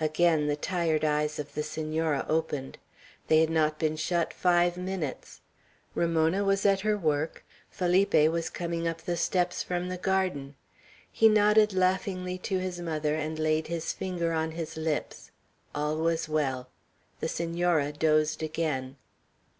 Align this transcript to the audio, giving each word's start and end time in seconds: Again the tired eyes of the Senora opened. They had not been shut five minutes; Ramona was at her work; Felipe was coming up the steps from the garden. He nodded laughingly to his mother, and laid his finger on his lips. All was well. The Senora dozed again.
Again 0.00 0.48
the 0.48 0.56
tired 0.56 1.04
eyes 1.04 1.38
of 1.38 1.54
the 1.54 1.62
Senora 1.62 2.26
opened. 2.28 2.76
They 3.28 3.38
had 3.38 3.50
not 3.50 3.78
been 3.78 3.94
shut 3.94 4.32
five 4.34 4.76
minutes; 4.76 5.42
Ramona 5.94 6.42
was 6.42 6.66
at 6.66 6.80
her 6.80 6.98
work; 6.98 7.44
Felipe 7.70 8.28
was 8.32 8.50
coming 8.50 8.88
up 8.88 9.02
the 9.02 9.16
steps 9.16 9.62
from 9.62 9.88
the 9.88 9.96
garden. 9.96 10.56
He 11.12 11.28
nodded 11.28 11.72
laughingly 11.72 12.36
to 12.38 12.58
his 12.58 12.80
mother, 12.80 13.14
and 13.14 13.38
laid 13.38 13.68
his 13.68 13.92
finger 13.92 14.32
on 14.32 14.50
his 14.50 14.76
lips. 14.76 15.30
All 15.72 15.98
was 15.98 16.28
well. 16.28 16.68
The 17.20 17.28
Senora 17.28 17.92
dozed 17.92 18.42
again. 18.42 18.96